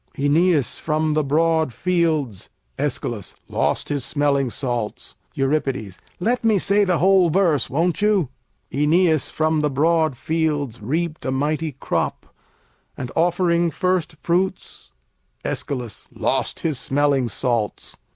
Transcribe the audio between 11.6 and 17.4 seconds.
crop And offering first fruits Æsch. lost his smelling